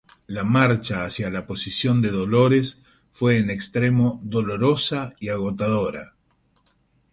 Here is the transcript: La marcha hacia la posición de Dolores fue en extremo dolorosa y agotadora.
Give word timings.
La 0.25 0.43
marcha 0.43 1.05
hacia 1.05 1.29
la 1.29 1.45
posición 1.45 2.01
de 2.01 2.09
Dolores 2.09 2.81
fue 3.11 3.37
en 3.37 3.51
extremo 3.51 4.19
dolorosa 4.23 5.13
y 5.19 5.29
agotadora. 5.29 6.15